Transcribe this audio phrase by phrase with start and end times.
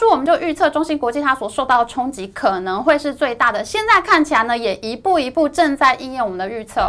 [0.00, 6.80] 初我们就预测中芯国际它所受到的冲击可能会是最大的，现在看起来呢，也一步一步正在应验我们的预测。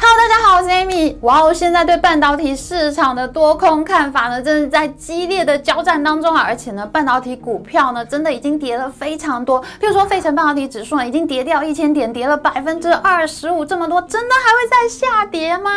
[0.00, 1.14] Hello，大家好，我是 Amy。
[1.20, 6.42] 哇哦，现在对半导体市场的多空看法呢，真是在激烈的交战当中啊！
[6.44, 9.62] 而且呢，半导体股票呢，真的已经跌了非常多。
[9.80, 15.70] 譬如说，费城半导体指数呢，已经跌掉一千点，跌了百分之二十五，这么多，真的还会再下跌吗？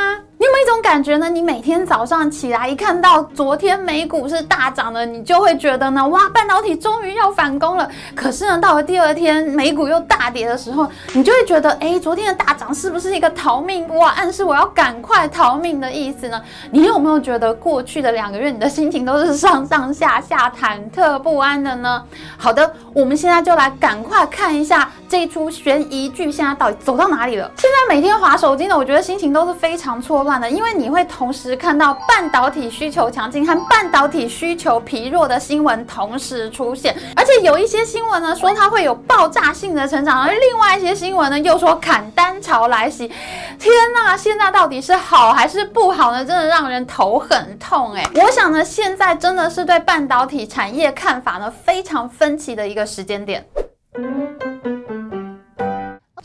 [0.46, 1.28] 有没有一种感觉呢？
[1.28, 7.90] 你每天早上起来一看到昨天美股是大涨的，你就会觉得呢，哇，半导体终于要反攻了。
[8.14, 13.88] 可是呢，到了第二天美股又大跌的时候，你就会觉得，哎，昨天的大涨是不是一个逃命？
[13.96, 16.40] 哇，暗示我要赶快逃命的意思呢？
[16.70, 22.04] 你有没有觉得过去的两个月你的心情都是上上下下、 忐忑不安的呢？
[22.38, 27.50] 好的，我们现在就来赶快看一下这一出悬疑剧现在到底走到哪里了。
[27.58, 30.26] 现在每天划手机呢，我觉得心情都是非常错。
[30.26, 43.12] 乱因为你会同时看到半导体需求强劲和半导体需求疲弱的新闻同时出现，而且有一些新闻呢说它会有爆炸性的成长，而另外一些新闻呢又说砍单潮来袭。
[43.58, 46.26] 天呐，现在到底是好还是不好呢？
[46.26, 48.06] 真的让人头很痛哎！
[48.16, 53.46] 我想呢，现在真的是对半导体产业看法呢非常分歧的一个时间点。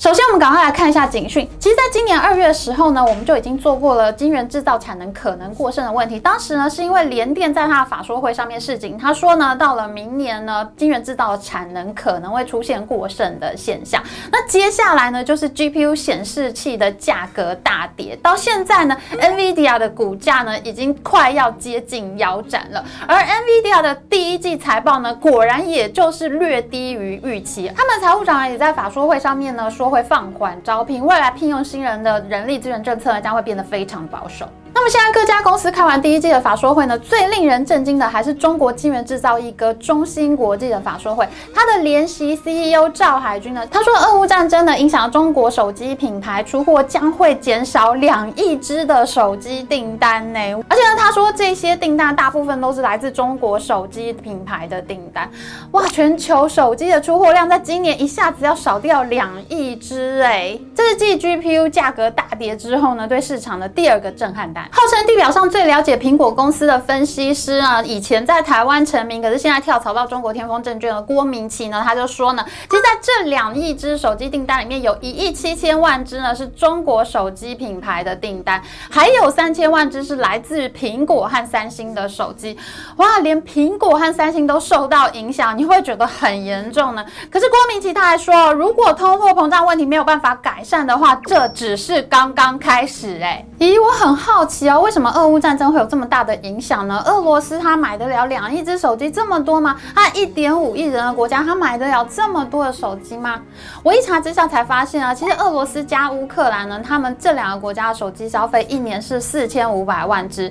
[0.01, 1.47] 首先，我们赶快来看一下警讯。
[1.59, 6.19] 其实，在今年二月的时候呢，我们就已经做过了晶圆制造产能可能过剩的问题。
[6.19, 14.03] 当时呢，是因为联电在他的法说会上面示警，他说呢，到了明年呢，晶圆制造产能可能会出现过剩的现象。
[14.33, 22.83] 那接下来呢，就是 GPU 显示器的价格大跌，到现在呢，NVIDIA 的股价呢，已经快要接近腰斩了。
[23.07, 27.71] 而 NVIDIA 的第一季财报呢，果然也就是略低于预期。
[27.77, 29.90] 他们财务长也在法说会上面呢说。
[29.91, 34.49] 会放缓招聘，未来聘用新人的人力资源政策将会变得非常保守。
[34.73, 41.29] 那么现在各家公司开完第一季的法说会呢，最令人震惊的还是中国晶圆制造一哥中芯国际的法说会。
[41.55, 50.39] 他的联席 CEO 赵海军呢，他说俄乌战争呢影响中国手机品牌出货将会减少两亿只的手机订单呢。
[50.69, 55.29] 而且呢，他说这些订单大部分都是来自中国手机品牌的订单。
[55.73, 64.60] 哇，全球手机的出货量在今年一下子要少掉两亿只哎，这是继 GPU 价格大跌之后呢，对市场的第二个震撼弹。
[64.71, 82.59] 号称地表上最了解苹果公司的分析师啊，以前在台湾成名，可是现在跳槽到中国天风证券的郭明奇呢，他就说呢，其实在这两亿只手机订单里面，有一亿七千万只呢是中国手机品牌的订单，还有三千万只是来自于苹果和三星的手机。
[82.97, 87.05] 哇，连苹果和三星都受到影响，你会觉得很严重呢。
[87.31, 93.21] 可是郭明奇他还说，如果通货膨胀问题没有办法改善的话，这只是刚刚开始。
[93.23, 94.41] 哎，咦，我很好。
[94.47, 96.99] 奇哦，为什么俄乌战争会有这么大的影响呢？
[97.05, 99.77] 俄罗斯它买得了两亿只手机这么多吗？
[99.95, 103.39] 它一点五亿人的国家，它买得了这么多的手机吗？
[103.83, 110.51] 我一查之下才发现啊，其实俄罗斯加乌克兰呢，他们这两个国家的手机消费一年是四千五百万只。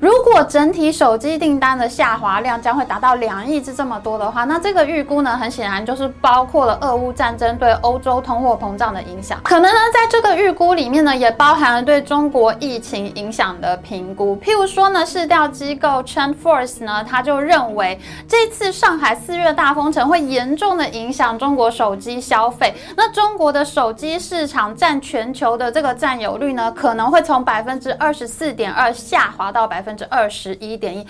[0.00, 9.38] 如果整体手机订单的下滑量将会达到两亿只这么多的话，那这个预估呢，很显然就是包括了俄乌战争对欧洲通货膨胀的影响。
[9.44, 13.48] 可能呢，在这个预估里面呢，也包含了对中国疫情影响。
[13.60, 17.98] 的评估，譬如说呢，市调机构 TrendForce 呢，他就认为
[18.28, 22.74] 这次上海四月大封城会严重的影响中国手机消费。
[22.96, 31.06] 那中国的手机市场占全球的这个占有率呢，可能会从百分之二十四点二下滑到百分之二十一点一，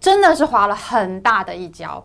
[0.00, 2.04] 真的是滑了很大的一跤。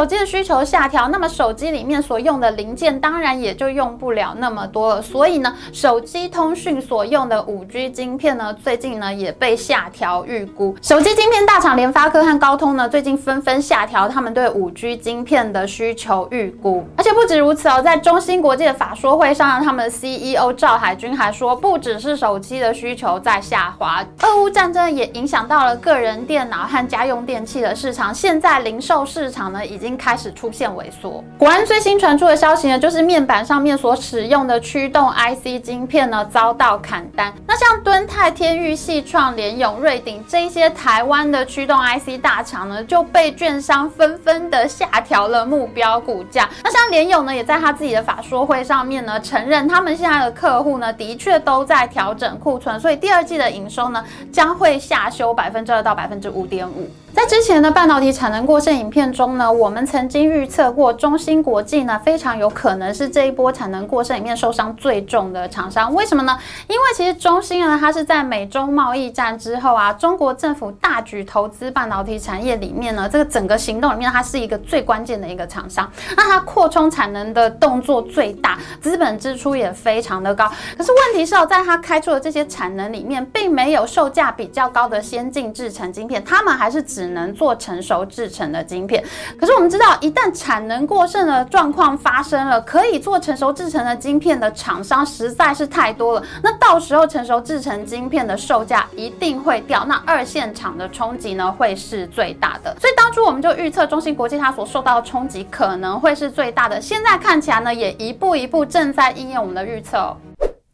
[0.00, 5.02] 手机的需求下调，那么手机里面所用的零件当然也就用不了那么多了。
[5.02, 10.74] 所以呢，手机通讯所用的五 G 晶片呢，最近呢也被下调预估。
[10.80, 16.82] 手机晶片大厂联发科和高通呢，最近纷纷下调他们对五 G 晶片的需求预估。
[16.96, 28.14] 而且不止如此哦，在中芯国际的法说会上，他们的 CEO 赵海军还说，不只是手机的需求在下滑，俄乌战争也影响到了个人电脑和家用电器的市场。
[28.14, 29.60] 现在零售市场呢？
[29.66, 31.22] 已经开始出现萎缩。
[31.38, 37.32] 果然，最新传出的消息呢，就是面板上面所使用的驱动 IC 晶片呢遭到砍单。
[37.46, 46.48] 那像敦泰、天域、系创、联永、瑞鼎这些台湾的驱动 IC 大厂呢，就被券商纷纷的下调了目标股价。
[46.62, 56.88] 那像联永呢，也在他自己的法说会上面呢，承认他们现在的客户呢，的确都在调整库存，所以第二季的营收呢，将会下修百分之二到百分之五点五。
[57.12, 65.92] 在之前的半导体产能过剩影片中呢，我们曾经预测过中芯国际呢非常有可能是这一波产能过剩里面受伤最重的厂商。
[65.92, 66.38] 为什么呢？
[66.68, 75.90] 因为其实中芯呢，它是在美中贸易战之后啊，中国政府大举投资半导体产业里面呢，这个整个行动里面，它是一个最关键的一个厂商。
[76.16, 80.48] 那它扩充产能的动作最大，资本支出也非常的高。
[80.78, 86.99] 可是问题是哦，在它开出的这些产能里面，并没有售价比较高的先进制程晶片，他们还是只。
[87.00, 89.02] 只能做成熟制成的晶片，
[89.38, 96.22] 可是我们知道，一旦产能过剩的状况发生了，可以做成熟制成的晶片的厂商实在是太多了。
[96.42, 102.76] 那到时候成熟制成晶片的售价一定会掉，那二线厂的冲击呢会是最大的。
[102.78, 106.78] 所以当初我们就预测中芯国际它所受到的冲击可能会是最大的。
[106.78, 110.14] 现在看起来呢，也一步一步正在应验我们的预测。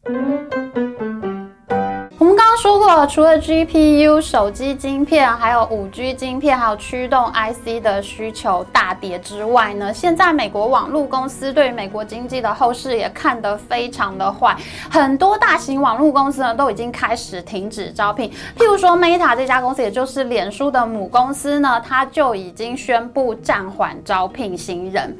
[0.04, 0.85] 说
[3.08, 14.56] 除了 GPU、手机晶片，还有五 G 晶片，还有驱动 IC 的需求大跌之外呢，现在美国网络公司对美国经济的后市也看得非常的坏，
[14.90, 18.30] 很多大型网络公司呢都已经开始停止招聘。
[18.56, 25.16] 譬如说 Meta 这家公司，也就是脸书的母公司呢，它就已经宣布暂缓招聘新人。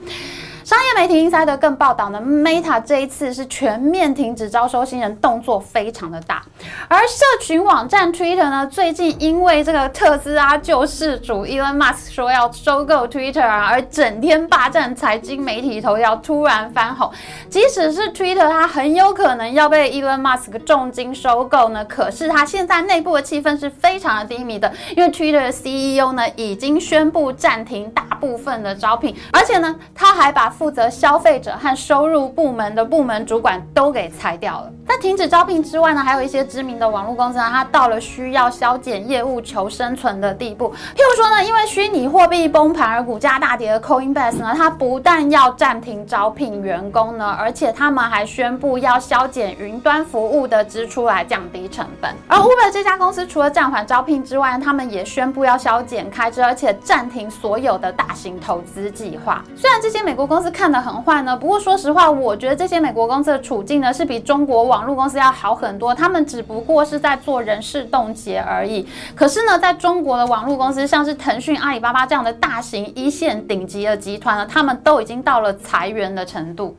[0.67, 6.43] 商业媒体 Inside 更报道呢，Meta 这一次是全面停止招收新人，动作非常的大。
[6.89, 17.09] 而社群网站 Twitter 呢，最近因为这个特斯拉救世主 Elon Musk 说要收购 Twitter 啊，而整天霸占财经媒体头条，突然翻红。
[17.49, 34.73] 即使是 Twitter 它很有可能要被 Elon Musk 重金收购呢，可是它现在内部的气氛是非常的低迷的，因为 Twitter 的 CEO 呢已经宣布暂停大部分的招聘，而且呢，他还把负责消费者和收入部门的部门主管都给裁掉了。
[34.87, 40.73] 在停止招聘之外呢，还有一些知名的网络公司呢，它到了需要削减业务求生存的地步。
[40.95, 52.11] 譬如说呢，因为虚拟货币崩盘而股价大跌的 Coinbase 呢，它不但要暂停招聘员工呢，而且他们还宣布要削减云端服务的支出来降低成本。
[52.29, 59.45] 而 Uber 这家公司除了暂缓招聘之外，他们也宣布要削减开支，而且暂停所有的大型投资计划。
[59.57, 65.95] 虽然这些美国公司看得很坏呢，不过说实话，我觉得这些美国公司的处境呢，是比中国网络公司要好很多。
[65.95, 68.87] 他们只不过是在做人事冻结而已。
[69.15, 76.77] 可是呢，在中国的网络公司，像是腾讯、阿里巴巴这样的大型一线顶级的集团呢，他们都已经到了裁员的程度。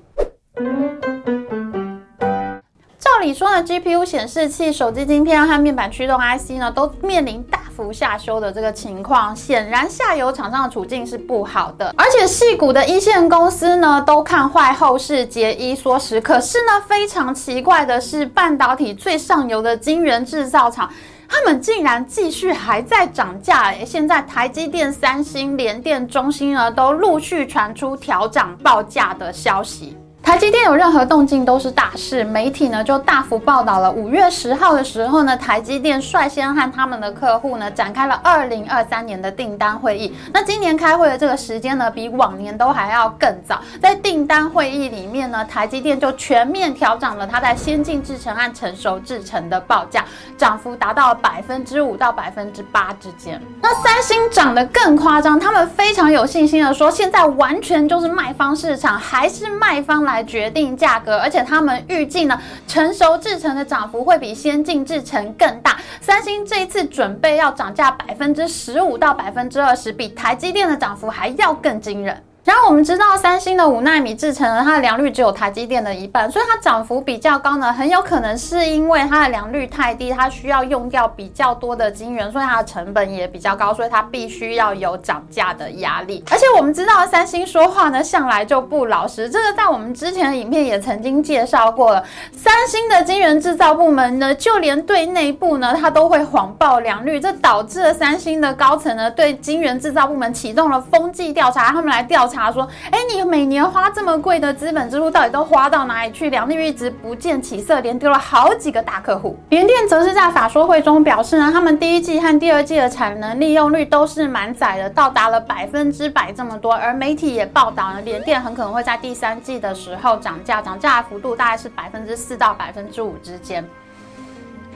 [3.17, 9.35] 照理说呢，GPU 显示器、手机晶片和面板驱动 IC 呢，都面临大幅下修的这个情况。
[9.35, 11.91] 显然，下游厂商的处境是不好的。
[11.97, 16.21] 而且，细股的一线公司呢，都看坏后市，节衣缩食。
[16.21, 20.87] 可是呢，非常奇怪的是，半导体最上游的晶圆制造厂，
[21.27, 23.73] 他们竟然继续还在涨价。
[23.83, 29.97] 现在，台积电、三星、联电、中芯呢，都陆续传出调涨报价的消息。
[30.27, 33.89] 台积电有任何动静都是大事，媒体呢就大幅报道了。
[33.89, 40.13] 五月十号的时候呢，台积电率先和他们的客户呢展开了二零二三年的订单会议。
[40.33, 43.61] 那今年开会的这个时间呢，比往年都还要更早。
[43.81, 50.03] 在订单会议里面呢，台积电就全面调涨了它在先进制程和成熟制程的报价，
[50.37, 53.41] 涨幅达到百分之五到百分之八之间。
[53.61, 60.16] 那三星涨得更夸张，他们非常有信心的说，现在完全就是卖方市场，还是卖方来。
[60.17, 65.77] 来决定价格，而且他们预计呢，成熟制成的涨幅会比先进制成更大。
[66.01, 72.23] 三星这一次准备要涨价百分之十五到百分之二十，比台积电的涨幅还要更惊人。
[72.47, 86.23] 然后我们知道，三星的五纳米制成呢，它的良率只有台积电的一半，所以它涨幅比较高呢，很有可能是因为它的良率太低，它需要用掉比较多的晶圆，所以它的成本也比较高，所以它必须要有涨价的压力。
[86.31, 92.01] 而且我们知道，三星说话呢向来就不老实，这个在我们之前的影片也曾经介绍过了。
[92.31, 102.36] 三星的晶圆制造部门呢，就连对内部呢，它都会谎报良率，这导致了三星的高层呢，对晶圆制造部门启动了风纪调查，他们来调查。
[102.37, 106.29] 他说：“哎，你每年花这么贵的资本支出，到底都花到哪里去？
[106.29, 116.73] 良率一直不见起色，连丢了好几个大客户。”联电则是在法说会中表示呢，他们第一季和第二季的产能利用率都是满载的，到达了百分之百这么多。
[116.73, 123.67] 而媒体也报道了，联电很可能会在第三季的时候涨价，涨价幅度大概是百分之四到百分之五之间。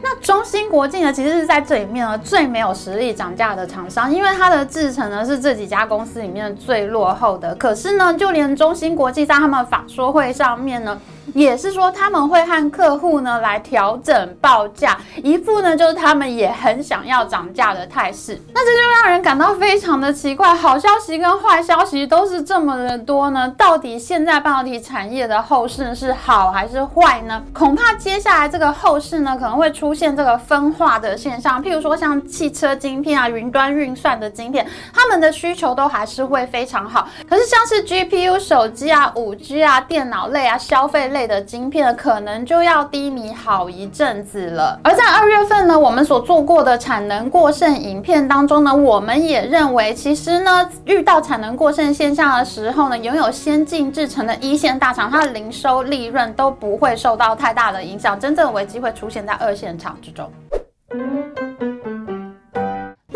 [0.04, 7.54] 那中芯国际呢，其实是在这里面呢最没有实力涨价的厂商，因为它的制程呢是这几家公司里面最落后的。
[7.56, 11.00] 可是呢，就连中芯国际在他们法说会上面呢。
[11.34, 18.40] 也是说他们会和客户呢来调整报价，一副呢就是他们也很想要涨价的态势。
[18.54, 27.44] 那这就让人感到非常的奇怪，好消息跟坏消息都是这么的多呢，到底现在半导体产业的后市是好还是坏呢？
[27.54, 37.08] 恐怕接下来这个后市呢可能会出现这个分化的现象，譬如说像汽车晶片啊、云端运算的晶片，他们的需求都还是会非常好。
[37.30, 44.80] 可是像是 GPU、手机啊、五 G 啊、电脑类啊、消费类的晶片，可能就要低迷好一阵子了。
[44.84, 60.32] 而在二月份呢，我们所做过的产能过剩影片当中呢，我们也认为，其实呢，遇到产能过剩现象的时候呢，拥有先进制程的一线大厂，它的零收利润都不会受到太大的影响，真正的危机会出现在二线厂之中。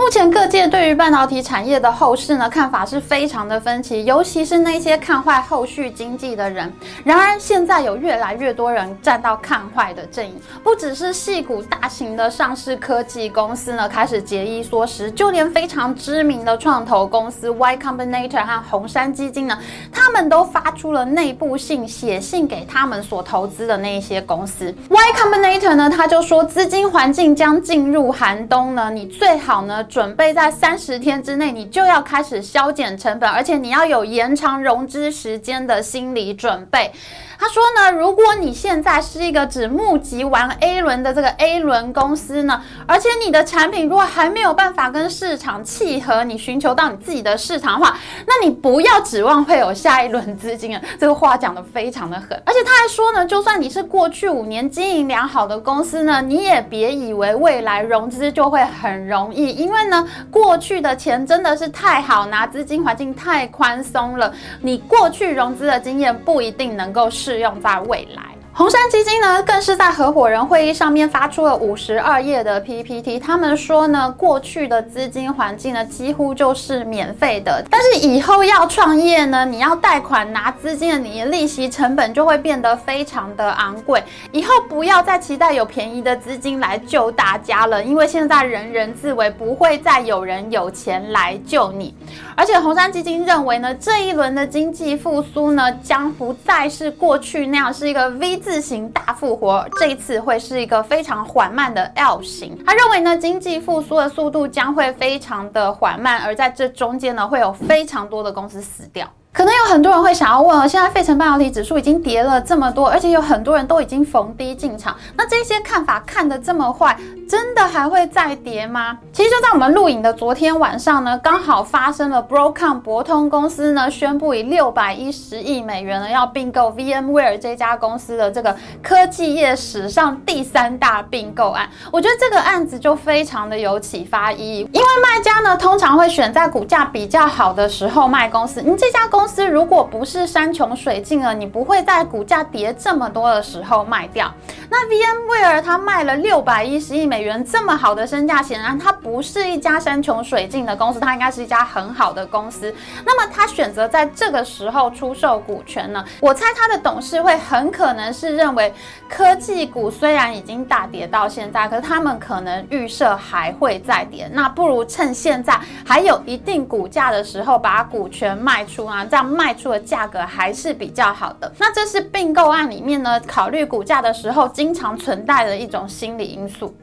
[0.05, 6.71] 目前各界对于半导体产业的后市呢看法是非常的分歧，尤其是那些看坏后续经济的人。
[7.03, 19.57] 然而现在有越来越多人站到看坏的阵营，不只是细股大型的上市科技公司呢开始节衣缩食，就连非常知名的创投公司 Y Combinator 和红杉基金呢，
[19.91, 24.71] 他们都发出了内部信，写信给他们所投资的那一些公司。
[24.87, 29.83] Y Combinator 呢，他就说资金环境将进入寒冬呢，你最好呢。
[29.95, 36.91] 准备在三十天之内，你就要开始削减成本，而且你要有延长融资时间的心理准备。
[37.37, 50.81] 他说呢，如果你现在是一个只募集完 A 轮的这个 A 轮公司呢，而且你的产品如果还没有办法跟市场契合，你寻求到你自己的市场化，那你不要指望会有下一轮资金啊！
[50.99, 67.09] 这个话讲的非常的狠，而且他还说呢，就算你是过去五年经营良好的公司呢，你也别以为未来融资就会很容易，因为呢，过去的钱真的是太好拿，资金环境太宽松了，你过去融资的经验不一定能够。
[67.25, 68.34] 适用在未来。
[68.57, 73.19] 红杉基金呢，更是在合伙人会议上面发出了五十二页的 PPT。
[73.19, 84.01] 他们说呢，过去的资金环境呢，几乎就是免费的，但是以后要创业呢，你要贷款拿资金，你的利息成本就会变得非常的昂贵。
[84.31, 91.93] 以后不要再期待有便宜的资金来救大家了，因为现在人人自危，不会再有人有钱来救你。
[92.37, 98.44] 而且红杉基金认为呢，这一轮的经济复苏呢，将不再是过去那样是一个 V。
[98.45, 102.55] 字形大复活，这一次会是一个非常缓慢的 L 型。
[102.63, 109.11] 他认为呢，经济复苏的速度将会非常的缓慢，而在这中间呢，会有非常多的公司死掉。
[109.33, 116.95] 可能有很多人会想要问哦，现在费城半导体指数已经跌了这么多，而且有很多人都已经逢低进场，那这些看法看得这么坏，
[117.27, 118.97] 真的还会再跌吗？
[119.11, 131.69] 其实就在我们录影的昨天晚上呢，刚好发生了 Broadcom 博通公司呢宣布以六百一十亿美元呢要并购 VMware 这家公司的这个科技业史上第三大并购案。
[131.91, 139.25] 我觉得这个案子就非常的有启发意义，因为卖家呢通常会选在股价比较好的时候卖公司，你这家公。
[139.25, 144.31] 公司如果不是山穷水尽了，你不会在股价跌这么多的时候卖掉。
[144.69, 152.73] 那 VMware 它卖了六百一十亿美元，这么好的身价，显然它不是一家山穷水尽的公司，它应该是一家很好的公司。
[153.05, 156.03] 那么它选择在这个时候出售股权呢？
[156.19, 158.73] 我猜它的董事会很可能是认为
[159.09, 169.05] 科技股虽然已经大跌到现在，可是他们可能预设还会再跌，那不如趁现在还有一定股价的时候把股权卖出啊。
[169.05, 171.51] 这样卖出的价格还是比较好的。
[171.57, 176.75] 那这是并购案里面呢，考虑股价的时候经经常存在的一种心理因素。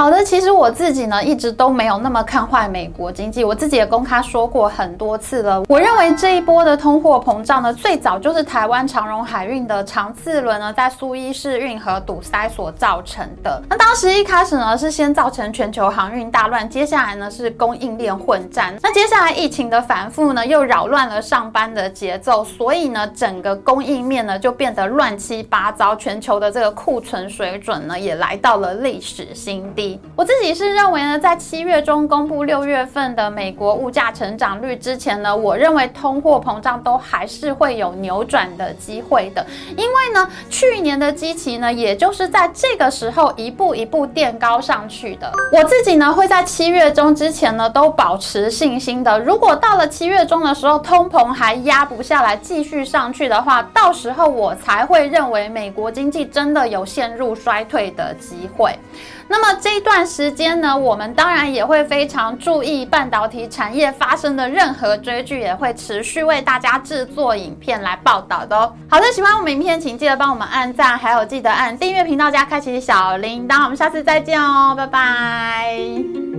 [0.00, 5.62] 好的，其实我自己呢一直都没有那么看坏美国经济，我自己也公开说过很多次了。
[5.68, 13.62] 我认为这一波的通货膨胀呢，最早就是台湾长荣海运的长次轮呢在苏伊士运河堵塞所造成的。
[13.68, 39.44] 那当时一开始呢是先造成全球航运大乱，接下来呢是供应链混战，那接下来疫情的反复呢又扰乱了上班的节奏，所以呢整个供应面呢就变得乱七八糟，全球的这个库存水准呢也来到了历史新低我自己是认为呢，在七月中公布六月份的美国物价成长率之前呢，我认为通货膨胀都还是会有扭转的机会的。
[39.76, 45.32] 因为呢，去年的基期呢，也就是在这个时候一步一步垫高上去的。
[45.52, 49.18] 我自己呢，会在七月中之前呢，都保持信心的。
[49.18, 58.78] 如果到了七月中的时候，通膨还压不下来，继续上去的话，到时候我才会认为美国经济真的有陷入衰退的机会。
[59.26, 59.79] 那么这。
[59.80, 68.70] 一段时间呢，我们当然也会非常注意半导体产业发生的任何追剧，也会持续为大家制作影片来报道的哦。
[68.90, 73.62] 好的，喜欢我们影片，请记得帮我们按赞，还有记得按订阅频道加开启小铃铛。
[73.64, 76.29] 我们下次再见哦，拜拜。